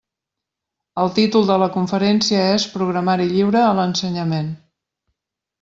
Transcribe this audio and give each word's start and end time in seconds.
El 1.01 1.11
títol 1.17 1.45
de 1.49 1.57
la 1.65 1.67
conferència 1.75 2.41
és 2.55 2.67
«Programari 2.79 3.31
Lliure 3.37 3.63
a 3.67 3.79
l'Ensenyament». 3.81 4.53